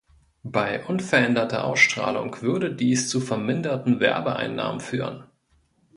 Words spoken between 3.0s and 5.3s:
zu verminderten Werbeeinnahmen führen.